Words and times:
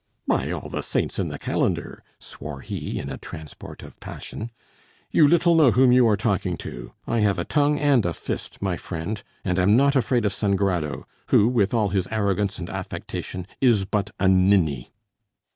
"By 0.27 0.49
all 0.49 0.67
the 0.67 0.81
saints 0.81 1.19
in 1.19 1.27
the 1.27 1.37
calendar," 1.37 2.03
swore 2.17 2.61
he 2.61 2.97
in 2.97 3.07
a 3.11 3.19
transport 3.19 3.83
of 3.83 3.99
passion, 3.99 4.49
"you 5.11 5.27
little 5.27 5.53
know 5.53 5.69
whom 5.73 5.91
you 5.91 6.07
are 6.07 6.17
talking 6.17 6.57
to! 6.57 6.93
I 7.05 7.19
have 7.19 7.37
a 7.37 7.45
tongue 7.45 7.77
and 7.77 8.03
a 8.03 8.13
fist, 8.15 8.59
my 8.63 8.77
friend; 8.77 9.21
and 9.45 9.59
am 9.59 9.77
not 9.77 9.95
afraid 9.95 10.25
of 10.25 10.33
Sangrado, 10.33 11.05
who 11.27 11.47
with 11.47 11.71
all 11.75 11.89
his 11.89 12.07
arrogance 12.07 12.57
and 12.57 12.67
affectation 12.67 13.45
is 13.61 13.85
but 13.85 14.09
a 14.19 14.27
ninny." 14.27 14.91